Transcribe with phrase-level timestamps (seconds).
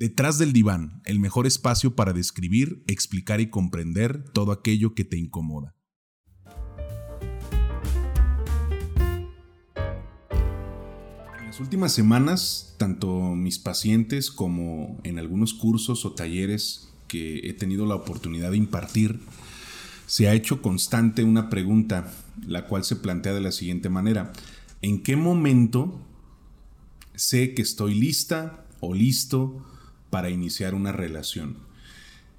[0.00, 5.18] Detrás del diván, el mejor espacio para describir, explicar y comprender todo aquello que te
[5.18, 5.76] incomoda.
[11.38, 17.52] En las últimas semanas, tanto mis pacientes como en algunos cursos o talleres que he
[17.52, 19.20] tenido la oportunidad de impartir,
[20.06, 22.10] se ha hecho constante una pregunta,
[22.46, 24.32] la cual se plantea de la siguiente manera.
[24.80, 26.00] ¿En qué momento
[27.14, 29.62] sé que estoy lista o listo
[30.10, 31.56] para iniciar una relación?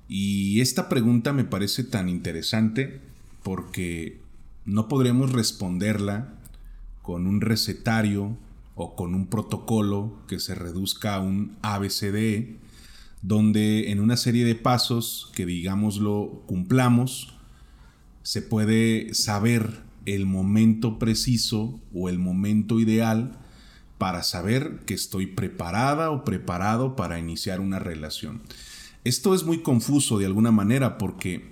[0.08, 3.00] Y esta pregunta me parece tan interesante
[3.44, 4.20] porque
[4.66, 6.34] no podremos responderla
[7.02, 8.38] con un recetario
[8.76, 12.58] o con un protocolo que se reduzca a un ABCDE,
[13.22, 17.36] donde en una serie de pasos que digámoslo cumplamos,
[18.24, 23.38] se puede saber el momento preciso o el momento ideal
[24.02, 28.42] para saber que estoy preparada o preparado para iniciar una relación.
[29.04, 31.52] Esto es muy confuso de alguna manera porque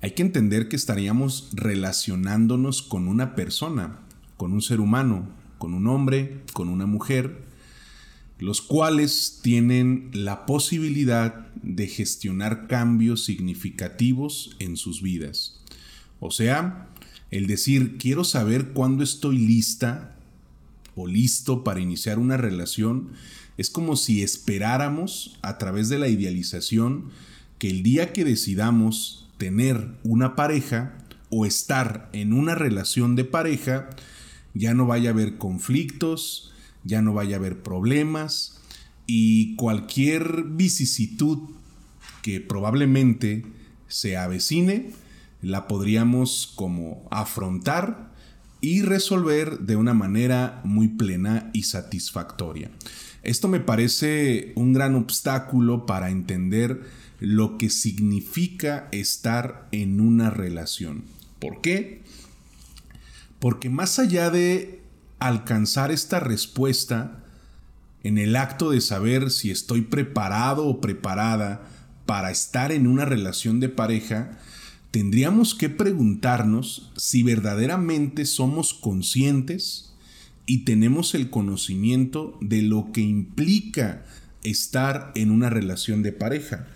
[0.00, 4.00] hay que entender que estaríamos relacionándonos con una persona,
[4.36, 7.44] con un ser humano, con un hombre, con una mujer,
[8.40, 15.60] los cuales tienen la posibilidad de gestionar cambios significativos en sus vidas.
[16.18, 16.88] O sea,
[17.30, 20.17] el decir quiero saber cuándo estoy lista
[21.06, 23.10] listo para iniciar una relación,
[23.56, 27.10] es como si esperáramos a través de la idealización
[27.58, 30.98] que el día que decidamos tener una pareja
[31.30, 33.90] o estar en una relación de pareja,
[34.54, 36.52] ya no vaya a haber conflictos,
[36.84, 38.60] ya no vaya a haber problemas
[39.06, 41.38] y cualquier vicisitud
[42.22, 43.44] que probablemente
[43.88, 44.92] se avecine,
[45.42, 48.12] la podríamos como afrontar
[48.60, 52.70] y resolver de una manera muy plena y satisfactoria.
[53.22, 56.82] Esto me parece un gran obstáculo para entender
[57.20, 61.04] lo que significa estar en una relación.
[61.38, 62.02] ¿Por qué?
[63.38, 64.82] Porque más allá de
[65.18, 67.24] alcanzar esta respuesta,
[68.02, 71.62] en el acto de saber si estoy preparado o preparada
[72.06, 74.38] para estar en una relación de pareja,
[74.98, 79.94] tendríamos que preguntarnos si verdaderamente somos conscientes
[80.44, 84.04] y tenemos el conocimiento de lo que implica
[84.42, 86.66] estar en una relación de pareja.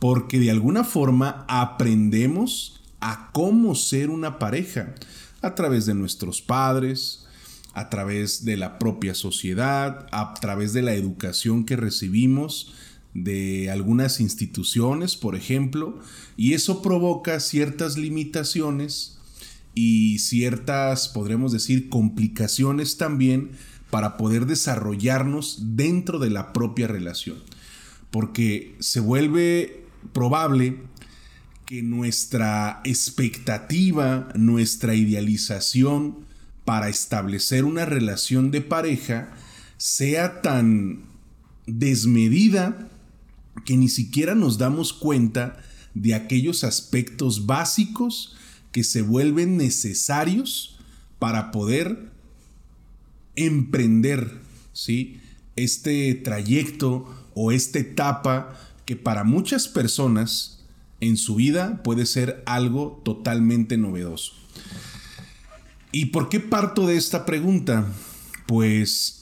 [0.00, 4.96] Porque de alguna forma aprendemos a cómo ser una pareja
[5.40, 7.24] a través de nuestros padres,
[7.72, 12.74] a través de la propia sociedad, a través de la educación que recibimos
[13.14, 15.98] de algunas instituciones, por ejemplo,
[16.36, 19.18] y eso provoca ciertas limitaciones
[19.74, 23.52] y ciertas, podremos decir, complicaciones también
[23.90, 27.38] para poder desarrollarnos dentro de la propia relación.
[28.10, 30.78] Porque se vuelve probable
[31.66, 36.26] que nuestra expectativa, nuestra idealización
[36.64, 39.32] para establecer una relación de pareja
[39.76, 41.04] sea tan
[41.66, 42.89] desmedida
[43.64, 45.62] que ni siquiera nos damos cuenta
[45.94, 48.36] de aquellos aspectos básicos
[48.72, 50.78] que se vuelven necesarios
[51.18, 52.10] para poder
[53.36, 54.40] emprender
[54.72, 55.20] ¿sí?
[55.56, 60.64] este trayecto o esta etapa que para muchas personas
[61.00, 64.32] en su vida puede ser algo totalmente novedoso.
[65.92, 67.86] ¿Y por qué parto de esta pregunta?
[68.46, 69.19] Pues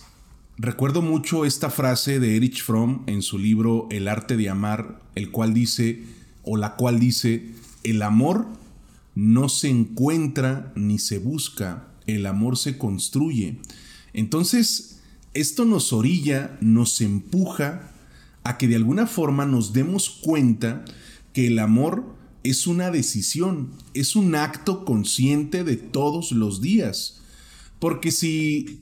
[0.61, 5.31] Recuerdo mucho esta frase de Erich Fromm en su libro El arte de amar, el
[5.31, 6.03] cual dice,
[6.43, 7.47] o la cual dice,
[7.85, 8.49] el amor
[9.15, 13.61] no se encuentra ni se busca, el amor se construye.
[14.13, 14.99] Entonces,
[15.33, 17.93] esto nos orilla, nos empuja
[18.43, 20.85] a que de alguna forma nos demos cuenta
[21.33, 27.21] que el amor es una decisión, es un acto consciente de todos los días.
[27.79, 28.81] Porque si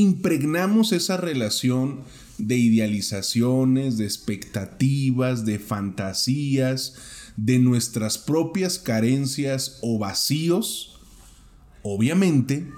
[0.00, 2.00] impregnamos esa relación
[2.38, 6.94] de idealizaciones, de expectativas, de fantasías,
[7.36, 10.98] de nuestras propias carencias o vacíos,
[11.82, 12.68] obviamente,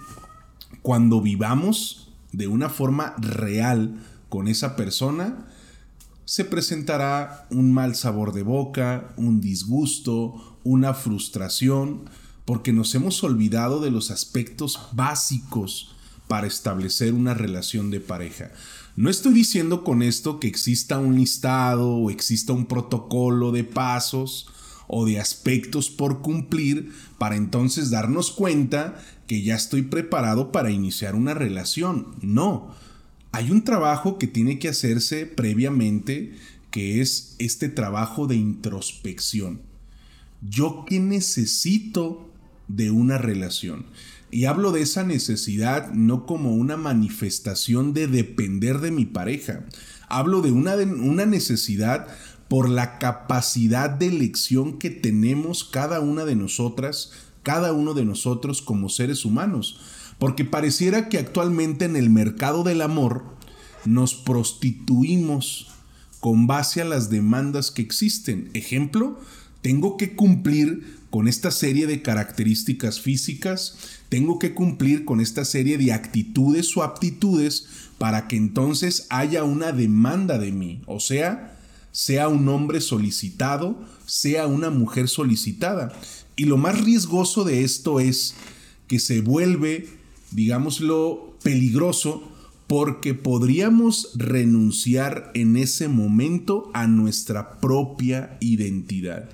[0.83, 5.49] cuando vivamos de una forma real con esa persona,
[6.25, 12.05] se presentará un mal sabor de boca, un disgusto, una frustración,
[12.45, 15.95] porque nos hemos olvidado de los aspectos básicos
[16.29, 18.53] para establecer una relación de pareja.
[18.97, 24.49] No estoy diciendo con esto que exista un listado o exista un protocolo de pasos
[24.89, 31.15] o de aspectos por cumplir para entonces darnos cuenta que ya estoy preparado para iniciar
[31.15, 32.17] una relación.
[32.23, 32.75] No.
[33.31, 36.35] hay un trabajo que tiene que hacerse previamente,
[36.71, 39.61] que es este trabajo de introspección.
[40.41, 42.31] ¿Yo qué necesito
[42.69, 43.87] de una relación?
[44.31, 49.65] Y hablo de esa necesidad no como una manifestación de depender de mi pareja.
[50.09, 52.07] Hablo de una, una necesidad
[52.49, 58.63] por la capacidad de elección que tenemos cada una de nosotras, cada uno de nosotros
[58.63, 59.81] como seres humanos.
[60.19, 63.25] Porque pareciera que actualmente en el mercado del amor
[63.85, 65.69] nos prostituimos
[66.21, 68.51] con base a las demandas que existen.
[68.55, 69.19] Ejemplo,
[69.63, 73.77] tengo que cumplir con esta serie de características físicas,
[74.09, 77.67] tengo que cumplir con esta serie de actitudes o aptitudes
[77.99, 80.83] para que entonces haya una demanda de mí.
[80.87, 81.59] O sea,
[81.93, 85.93] sea un hombre solicitado, sea una mujer solicitada.
[86.37, 88.35] Y lo más riesgoso de esto es
[88.87, 89.89] que se vuelve,
[90.31, 92.23] digámoslo, peligroso
[92.67, 99.31] porque podríamos renunciar en ese momento a nuestra propia identidad.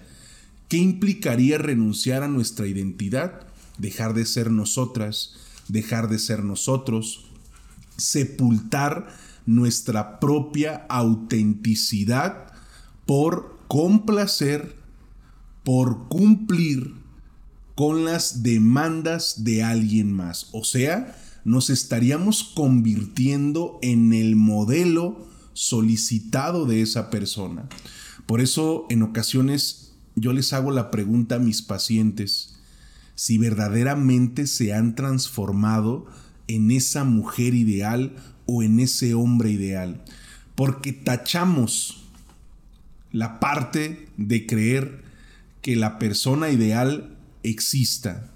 [0.75, 3.47] ¿Qué implicaría renunciar a nuestra identidad?
[3.79, 5.35] Dejar de ser nosotras,
[5.69, 7.27] dejar de ser nosotros,
[7.97, 9.07] sepultar
[9.47, 12.53] nuestra propia autenticidad
[13.07, 14.75] por complacer,
[15.63, 16.95] por cumplir
[17.77, 20.49] con las demandas de alguien más.
[20.51, 27.69] O sea, nos estaríamos convirtiendo en el modelo solicitado de esa persona.
[28.27, 32.55] Por eso en ocasiones yo les hago la pregunta a mis pacientes
[33.15, 36.07] si verdaderamente se han transformado
[36.49, 38.15] en esa mujer ideal
[38.47, 40.03] o en ese hombre ideal.
[40.55, 42.05] Porque tachamos
[43.13, 45.03] la parte de creer
[45.63, 48.31] que la persona ideal exista.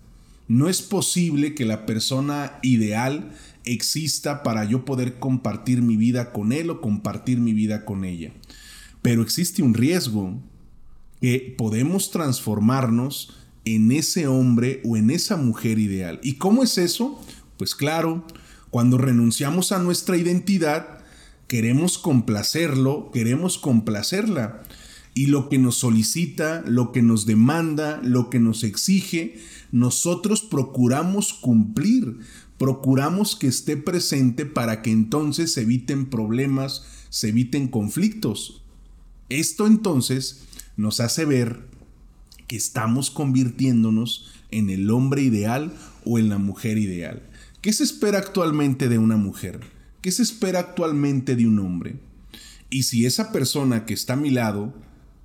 [0.47, 3.33] No es posible que la persona ideal
[3.65, 8.33] exista para yo poder compartir mi vida con él o compartir mi vida con ella.
[9.03, 10.41] Pero existe un riesgo
[11.21, 13.35] que podemos transformarnos
[13.65, 16.21] en ese hombre o en esa mujer ideal.
[16.23, 17.21] ¿Y cómo es eso?
[17.57, 18.25] Pues claro,
[18.71, 20.99] cuando renunciamos a nuestra identidad,
[21.47, 24.63] queremos complacerlo, queremos complacerla.
[25.15, 29.41] Y lo que nos solicita, lo que nos demanda, lo que nos exige,
[29.73, 32.19] nosotros procuramos cumplir,
[32.57, 38.63] procuramos que esté presente para que entonces se eviten problemas, se eviten conflictos.
[39.29, 40.45] Esto entonces
[40.79, 41.67] nos hace ver
[42.47, 45.75] que estamos convirtiéndonos en el hombre ideal
[46.07, 47.23] o en la mujer ideal.
[47.61, 49.61] ¿Qué se espera actualmente de una mujer?
[50.01, 51.97] ¿Qué se espera actualmente de un hombre?
[52.71, 54.73] Y si esa persona que está a mi lado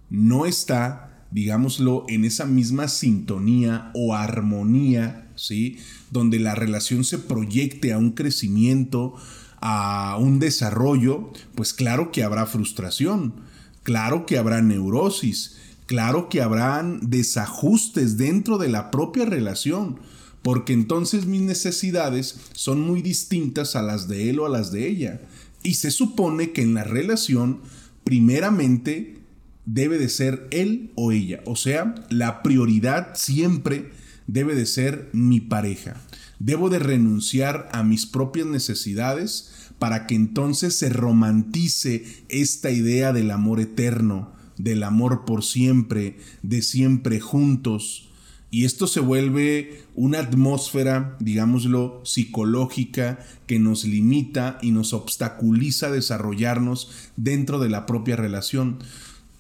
[0.10, 5.78] no está, digámoslo, en esa misma sintonía o armonía, ¿sí?
[6.12, 9.16] Donde la relación se proyecte a un crecimiento,
[9.62, 13.36] a un desarrollo, pues claro que habrá frustración,
[13.84, 20.00] claro que habrá neurosis, claro que habrán desajustes dentro de la propia relación,
[20.42, 24.88] porque entonces mis necesidades son muy distintas a las de él o a las de
[24.88, 25.22] ella.
[25.64, 27.62] Y se supone que en la relación,
[28.04, 29.20] primeramente,
[29.66, 31.42] debe de ser él o ella.
[31.46, 33.92] O sea, la prioridad siempre
[34.28, 35.96] debe de ser mi pareja.
[36.44, 43.32] Debo de renunciar a mis propias necesidades para que entonces se romantice esta idea del
[43.32, 48.10] amor eterno, del amor por siempre, de siempre juntos,
[48.52, 56.92] y esto se vuelve una atmósfera, digámoslo, psicológica que nos limita y nos obstaculiza desarrollarnos
[57.16, 58.80] dentro de la propia relación.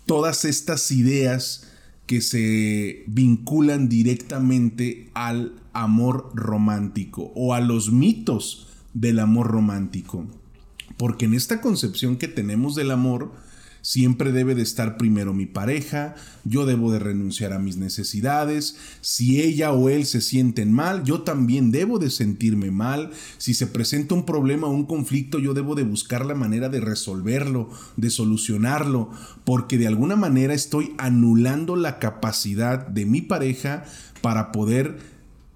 [0.05, 1.67] Todas estas ideas
[2.07, 10.25] que se vinculan directamente al amor romántico o a los mitos del amor romántico.
[10.97, 13.31] Porque en esta concepción que tenemos del amor,
[13.83, 16.15] Siempre debe de estar primero mi pareja,
[16.45, 21.23] yo debo de renunciar a mis necesidades, si ella o él se sienten mal, yo
[21.23, 25.75] también debo de sentirme mal, si se presenta un problema o un conflicto, yo debo
[25.75, 29.11] de buscar la manera de resolverlo, de solucionarlo,
[29.43, 33.83] porque de alguna manera estoy anulando la capacidad de mi pareja
[34.21, 34.97] para poder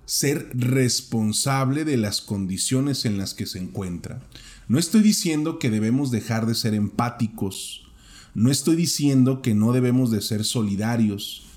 [0.08, 4.26] ser responsable de las condiciones en las que se encuentra.
[4.70, 7.84] No estoy diciendo que debemos dejar de ser empáticos,
[8.34, 11.48] no estoy diciendo que no debemos de ser solidarios.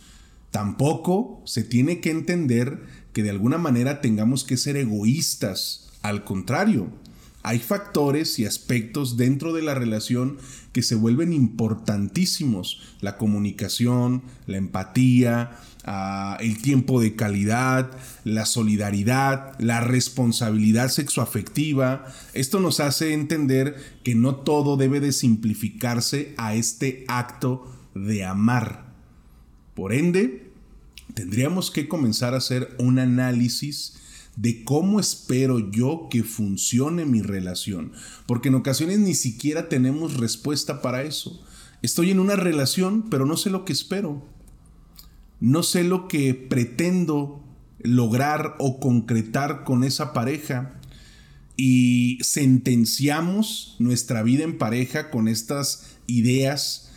[0.50, 5.90] Tampoco se tiene que entender que de alguna manera tengamos que ser egoístas.
[6.02, 6.90] Al contrario,
[7.42, 10.36] Hay factores y aspectos dentro de la relación
[10.72, 12.82] que se vuelven importantísimos.
[13.00, 17.90] La comunicación, la empatía, ah, el tiempo de calidad,
[18.24, 22.04] la solidaridad, la responsabilidad sexoafectiva.
[22.34, 28.92] Esto nos hace entender que no todo debe de simplificarse a este acto de amar.
[29.74, 30.50] Por ende,
[31.14, 33.96] tendríamos que comenzar a hacer un análisis
[34.40, 37.92] de cómo espero yo que funcione mi relación,
[38.26, 41.44] porque en ocasiones ni siquiera tenemos respuesta para eso.
[41.82, 44.26] Estoy en una relación, pero no sé lo que espero.
[45.40, 47.44] No sé lo que pretendo
[47.80, 50.80] lograr o concretar con esa pareja.
[51.56, 56.89] Y sentenciamos nuestra vida en pareja con estas ideas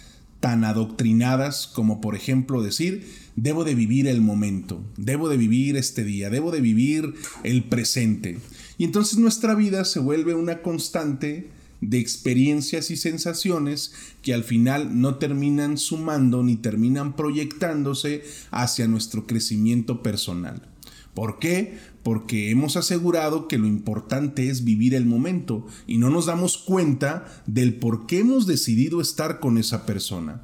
[0.43, 3.07] tan adoctrinadas como por ejemplo decir,
[3.37, 7.13] debo de vivir el momento, debo de vivir este día, debo de vivir
[7.45, 8.39] el presente.
[8.77, 14.99] Y entonces nuestra vida se vuelve una constante de experiencias y sensaciones que al final
[14.99, 20.72] no terminan sumando ni terminan proyectándose hacia nuestro crecimiento personal.
[21.13, 21.77] ¿Por qué?
[22.03, 27.25] Porque hemos asegurado que lo importante es vivir el momento y no nos damos cuenta
[27.45, 30.41] del por qué hemos decidido estar con esa persona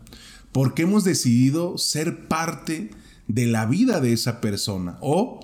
[0.51, 2.91] porque hemos decidido ser parte
[3.27, 5.39] de la vida de esa persona o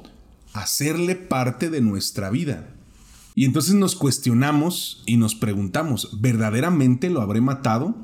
[0.53, 2.69] hacerle parte de nuestra vida.
[3.35, 7.95] Y entonces nos cuestionamos y nos preguntamos, ¿verdaderamente lo habré matado?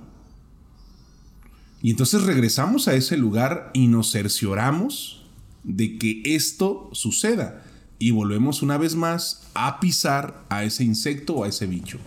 [1.82, 5.21] Y entonces regresamos a ese lugar y nos cercioramos
[5.63, 7.63] de que esto suceda.
[8.00, 12.00] Y volvemos una vez más a pisar a ese insecto o a ese bicho.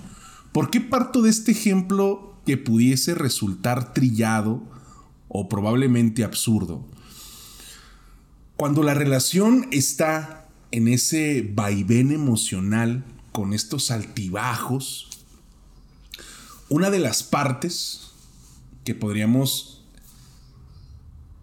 [0.52, 4.62] ¿Por qué parto de este ejemplo que pudiese resultar trillado
[5.28, 6.84] o probablemente absurdo.
[8.56, 15.08] Cuando la relación está en ese vaivén emocional, con estos altibajos,
[16.68, 18.12] una de las partes
[18.84, 19.82] que podríamos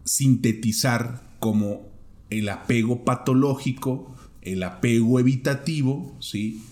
[0.06, 1.91] sintetizar como
[2.32, 6.64] el apego patológico, el apego evitativo, ¿sí?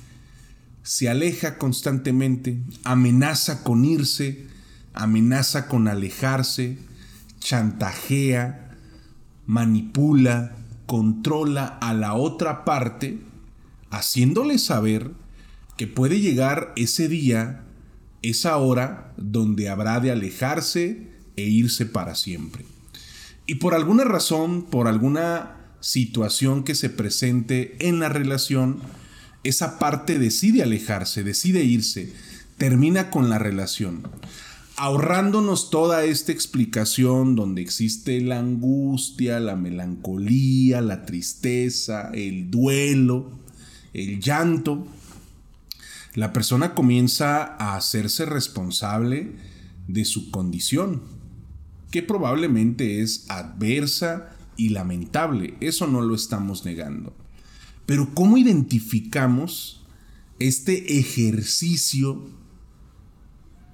[0.81, 4.47] se aleja constantemente, amenaza con irse,
[4.93, 6.79] amenaza con alejarse,
[7.39, 8.75] chantajea,
[9.45, 10.55] manipula,
[10.87, 13.19] controla a la otra parte,
[13.91, 15.11] haciéndole saber
[15.77, 17.63] que puede llegar ese día,
[18.21, 22.65] esa hora, donde habrá de alejarse e irse para siempre.
[23.49, 28.77] Y por alguna razón, por alguna situación que se presente en la relación,
[29.43, 32.13] esa parte decide alejarse, decide irse,
[32.59, 34.03] termina con la relación.
[34.75, 43.31] Ahorrándonos toda esta explicación donde existe la angustia, la melancolía, la tristeza, el duelo,
[43.95, 44.85] el llanto,
[46.13, 49.31] la persona comienza a hacerse responsable
[49.87, 51.01] de su condición,
[51.91, 57.15] que probablemente es adversa y lamentable, eso no lo estamos negando.
[57.85, 59.79] Pero ¿cómo identificamos
[60.39, 62.21] este ejercicio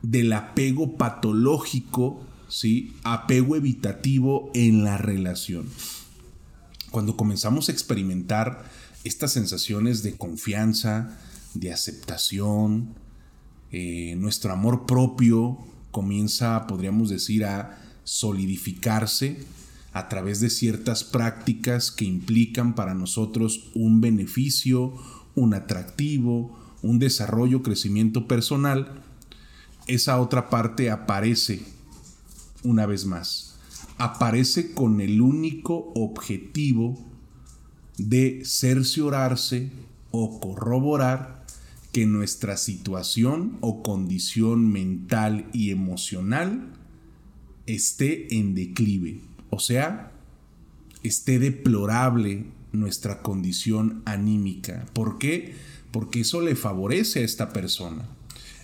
[0.01, 2.93] del apego patológico, ¿sí?
[3.03, 5.67] apego evitativo en la relación.
[6.91, 8.69] Cuando comenzamos a experimentar
[9.03, 11.17] estas sensaciones de confianza,
[11.53, 12.95] de aceptación,
[13.71, 15.57] eh, nuestro amor propio
[15.91, 19.39] comienza, podríamos decir, a solidificarse
[19.91, 24.93] a través de ciertas prácticas que implican para nosotros un beneficio,
[25.35, 29.03] un atractivo, un desarrollo, crecimiento personal,
[29.87, 31.61] esa otra parte aparece
[32.63, 33.57] una vez más.
[33.97, 36.97] Aparece con el único objetivo
[37.97, 39.71] de cerciorarse
[40.11, 41.45] o corroborar
[41.91, 46.73] que nuestra situación o condición mental y emocional
[47.65, 49.21] esté en declive.
[49.49, 50.11] O sea,
[51.03, 54.85] esté deplorable nuestra condición anímica.
[54.93, 55.55] ¿Por qué?
[55.91, 58.07] Porque eso le favorece a esta persona.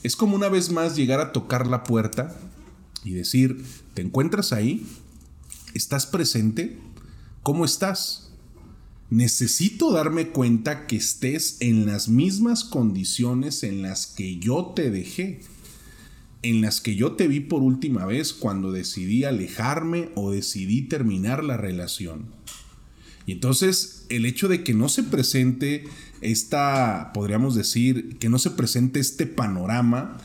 [0.04, 2.36] Es como una vez más llegar a tocar la puerta
[3.04, 4.86] y decir, ¿te encuentras ahí?
[5.74, 6.78] ¿Estás presente?
[7.44, 8.32] ¿Cómo estás?
[9.10, 15.42] Necesito darme cuenta que estés en las mismas condiciones en las que yo te dejé,
[16.44, 21.44] en las que yo te vi por última vez cuando decidí alejarme o decidí terminar
[21.44, 22.26] la relación.
[23.26, 25.84] Y entonces el hecho de que no se presente
[26.22, 30.18] esta, podríamos decir, que no se presente este panorama,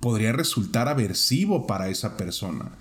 [0.00, 2.72] podría resultar aversivo para esa persona.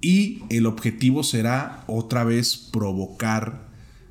[0.00, 3.68] Y el objetivo será otra vez provocar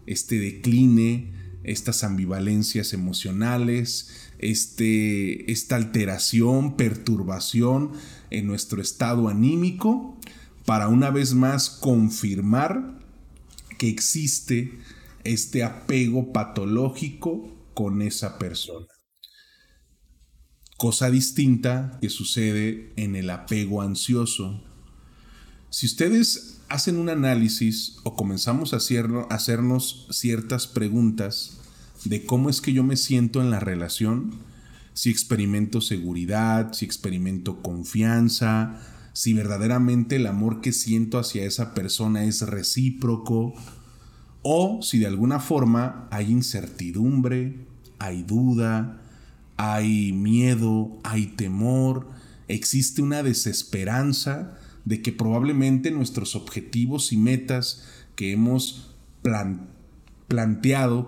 [0.08, 1.32] este decline,
[1.64, 7.92] estas ambivalencias emocionales, este, esta alteración, perturbación
[8.30, 10.18] en nuestro estado anímico
[10.66, 13.00] para una vez más confirmar
[13.78, 14.80] que existe
[15.24, 18.88] este apego patológico con esa persona.
[20.78, 24.64] Cosa distinta que sucede en el apego ansioso.
[25.70, 28.78] Si ustedes hacen un análisis o comenzamos a
[29.30, 31.60] hacernos ciertas preguntas
[32.10, 34.32] de cómo es que yo me siento en la relación,
[34.94, 38.80] si experimento seguridad, si experimento confianza,
[39.14, 43.54] si verdaderamente el amor que siento hacia esa persona es recíproco,
[44.42, 47.66] o si de alguna forma hay incertidumbre,
[48.00, 49.02] hay duda,
[49.58, 52.10] hay miedo, hay temor,
[52.48, 57.84] existe una desesperanza de que probablemente nuestros objetivos y metas
[58.16, 59.75] que hemos planteado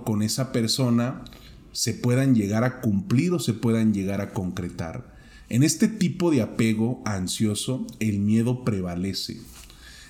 [0.04, 1.24] con esa persona
[1.72, 5.16] se puedan llegar a cumplir o se puedan llegar a concretar.
[5.50, 9.38] En este tipo de apego ansioso, el miedo prevalece,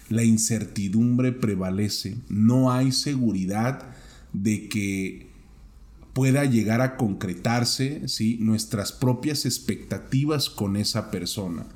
[0.10, 3.84] la incertidumbre prevalece, no hay seguridad
[4.34, 5.28] de que
[6.14, 8.38] pueda llegar a concretarse ¿sí?
[8.40, 11.68] nuestras propias expectativas con esa persona.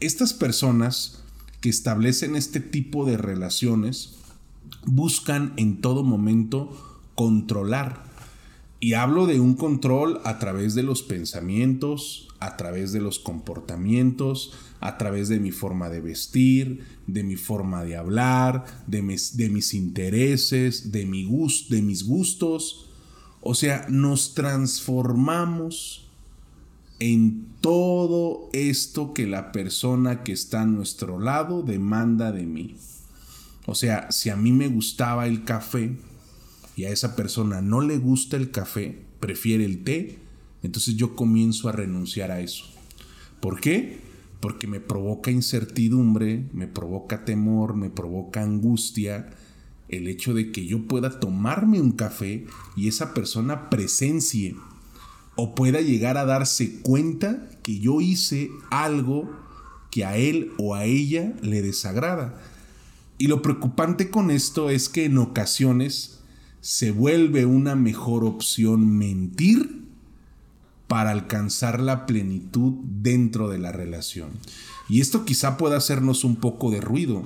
[0.00, 1.22] Estas personas
[1.60, 4.18] que establecen este tipo de relaciones
[4.88, 6.70] buscan en todo momento
[7.14, 8.04] controlar.
[8.80, 14.52] Y hablo de un control a través de los pensamientos, a través de los comportamientos,
[14.80, 20.92] a través de mi forma de vestir, de mi forma de hablar, de mis, intereses,
[20.92, 21.24] de, mi
[21.68, 22.88] de mis gustos.
[23.40, 26.06] O sea, nos transformamos
[27.00, 32.76] en todo esto que la persona que está a nuestro lado demanda de mí.
[33.68, 35.94] O sea, si a mí me gustaba el café
[36.74, 40.20] y a esa persona no le gusta el café, prefiere el té,
[40.62, 42.64] entonces yo comienzo a renunciar a eso.
[43.40, 43.98] ¿Por qué?
[44.40, 49.28] Porque me provoca incertidumbre, me provoca temor, me provoca angustia
[49.90, 54.56] el hecho de que yo pueda tomarme un café y esa persona presencie
[55.36, 59.30] o pueda llegar a darse cuenta que yo hice algo
[59.90, 62.40] que a él o a ella le desagrada.
[63.18, 66.20] Y lo preocupante con esto es que en ocasiones
[66.60, 69.84] se vuelve una mejor opción mentir
[70.86, 74.30] para alcanzar la plenitud dentro de la relación.
[74.88, 77.24] Y esto quizá pueda hacernos un poco de ruido.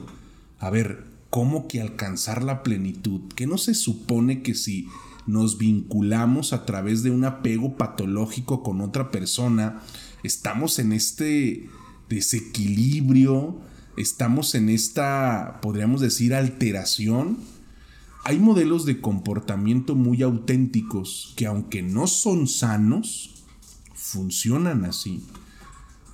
[0.58, 3.20] A ver, ¿cómo que alcanzar la plenitud?
[3.34, 4.88] ¿Que no se supone que si
[5.26, 9.80] nos vinculamos a través de un apego patológico con otra persona,
[10.24, 11.68] estamos en este
[12.08, 13.60] desequilibrio,
[13.96, 17.38] estamos en esta, podríamos decir, alteración.
[18.24, 23.44] Hay modelos de comportamiento muy auténticos que aunque no son sanos,
[23.94, 25.24] funcionan así.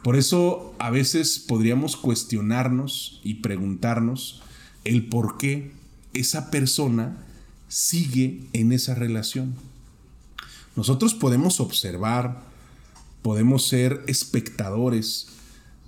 [0.03, 4.43] Por eso a veces podríamos cuestionarnos y preguntarnos
[4.85, 5.73] el por qué
[6.15, 7.25] esa persona
[7.69, 9.55] sigue en esa relación.
[10.77, 12.43] Nosotros podemos observar,
[13.23, 15.38] podemos ser espectadores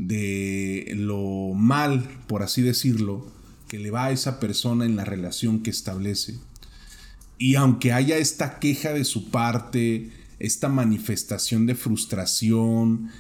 [0.01, 3.31] de lo mal, por así decirlo,
[3.69, 6.39] que le va a esa persona en la relación que establece.
[7.39, 13.11] Y aunque haya esta queja de su parte, esta manifestación de frustración,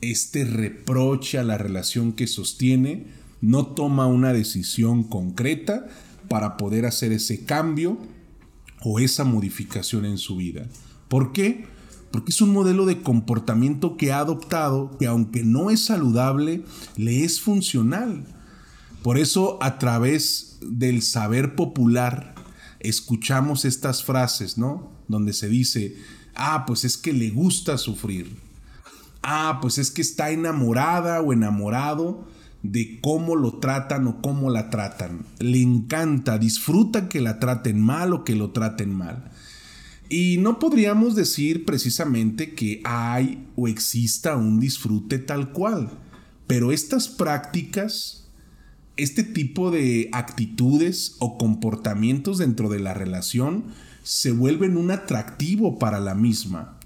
[0.00, 3.06] este reproche a la relación que sostiene,
[3.42, 5.88] no toma una decisión concreta
[6.28, 7.98] para poder hacer ese cambio
[8.82, 10.66] o esa modificación en su vida.
[11.08, 11.66] ¿Por qué?
[12.10, 16.64] Porque es un modelo de comportamiento que ha adoptado que aunque no es saludable,
[16.96, 18.24] le es funcional.
[19.02, 22.34] Por eso a través del saber popular
[22.80, 24.90] escuchamos estas frases, ¿no?
[25.08, 25.96] Donde se dice,
[26.34, 28.36] ah, pues es que le gusta sufrir.
[29.22, 32.26] Ah, pues es que está enamorada o enamorado
[32.62, 35.24] de cómo lo tratan o cómo la tratan.
[35.38, 39.30] Le encanta, disfruta que la traten mal o que lo traten mal.
[40.10, 45.88] Y no podríamos decir precisamente que hay o exista un disfrute tal cual,
[46.46, 48.28] pero estas prácticas,
[48.98, 53.64] este tipo de actitudes o comportamientos dentro de la relación
[54.02, 56.78] se vuelven un atractivo para la misma.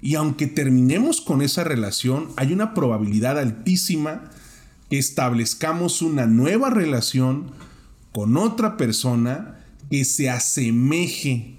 [0.00, 4.30] Y aunque terminemos con esa relación, hay una probabilidad altísima
[4.90, 7.50] establezcamos una nueva relación
[8.12, 9.58] con otra persona
[9.90, 11.57] que se asemeje,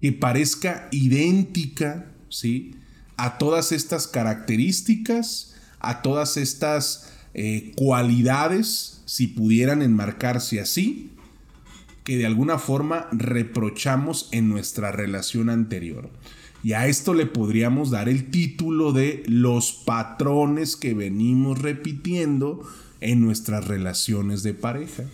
[0.00, 2.74] que parezca idéntica, ¿sí?
[3.16, 11.10] A todas estas características, a todas estas eh, cualidades, si pudieran enmarcarse así,
[12.04, 16.10] que de alguna forma reprochamos en nuestra relación anterior.
[16.62, 22.66] Y a esto le podríamos dar el título de los patrones que venimos repitiendo
[23.00, 25.04] en nuestras relaciones de pareja.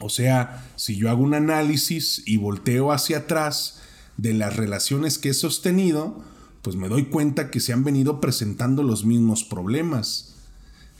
[0.00, 3.80] O sea, si yo hago un análisis y volteo hacia atrás
[4.16, 6.24] de las relaciones que he sostenido,
[6.62, 10.34] pues me doy cuenta que se han venido presentando los mismos problemas.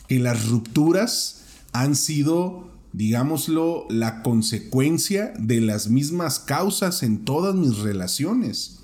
[0.06, 7.78] Que las rupturas han sido, digámoslo, la consecuencia de las mismas causas en todas mis
[7.78, 8.80] relaciones.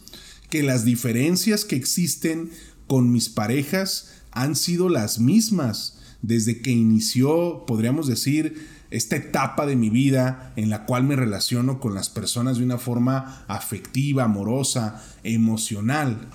[0.50, 2.50] Que las diferencias que existen
[2.86, 9.76] con mis parejas han sido las mismas desde que inició, podríamos decir, esta etapa de
[9.76, 15.02] mi vida en la cual me relaciono con las personas de una forma afectiva, amorosa,
[15.22, 16.28] emocional.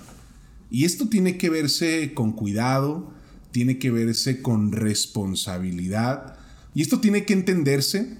[0.70, 3.12] Y esto tiene que verse con cuidado,
[3.50, 6.36] tiene que verse con responsabilidad.
[6.74, 8.18] Y esto tiene que entenderse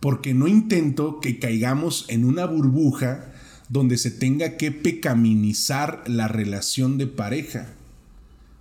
[0.00, 3.32] porque no intento que caigamos en una burbuja
[3.68, 7.68] donde se tenga que pecaminizar la relación de pareja.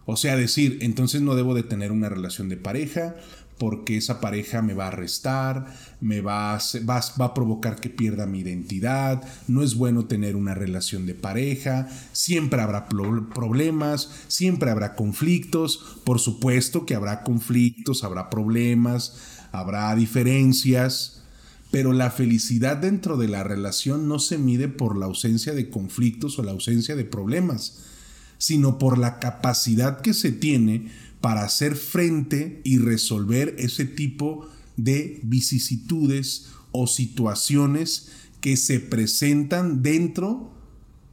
[0.05, 3.15] O sea, decir, entonces no debo de tener una relación de pareja
[3.57, 7.89] porque esa pareja me va a arrestar, me va a, va, va a provocar que
[7.89, 14.71] pierda mi identidad, no es bueno tener una relación de pareja, siempre habrá problemas, siempre
[14.71, 19.17] habrá conflictos, por supuesto que habrá conflictos, habrá problemas,
[19.51, 21.23] habrá diferencias,
[21.71, 26.39] pero la felicidad dentro de la relación no se mide por la ausencia de conflictos
[26.39, 27.83] o la ausencia de problemas
[28.37, 30.91] sino por la capacidad que se tiene
[31.21, 38.09] para hacer frente y resolver ese tipo de vicisitudes o situaciones
[38.41, 40.51] que se presentan dentro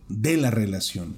[0.09, 1.17] de la relación.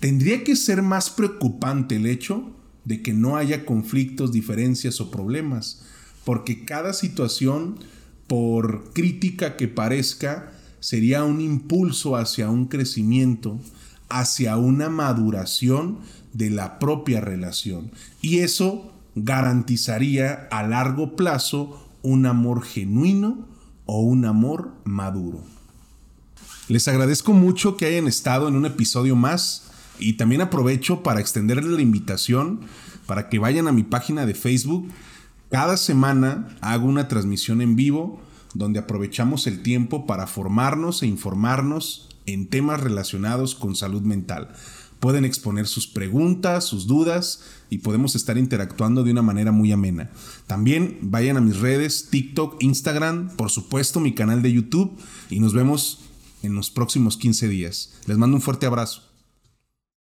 [0.00, 2.52] Tendría que ser más preocupante el hecho
[2.84, 5.82] de que no haya conflictos, diferencias o problemas,
[6.24, 7.78] porque cada situación,
[8.26, 13.58] por crítica que parezca, sería un impulso hacia un crecimiento,
[14.08, 15.98] hacia una maduración
[16.38, 17.90] de la propia relación.
[18.22, 23.46] Y eso garantizaría a largo plazo un amor genuino
[23.86, 25.42] o un amor maduro.
[26.68, 29.64] Les agradezco mucho que hayan estado en un episodio más
[29.98, 32.60] y también aprovecho para extenderles la invitación
[33.06, 34.88] para que vayan a mi página de Facebook.
[35.50, 38.20] Cada semana hago una transmisión en vivo
[38.54, 44.54] donde aprovechamos el tiempo para formarnos e informarnos en temas relacionados con salud mental.
[45.00, 50.10] Pueden exponer sus preguntas, sus dudas y podemos estar interactuando de una manera muy amena.
[50.46, 54.96] También vayan a mis redes, TikTok, Instagram, por supuesto mi canal de YouTube
[55.30, 56.00] y nos vemos
[56.42, 57.94] en los próximos 15 días.
[58.06, 59.07] Les mando un fuerte abrazo.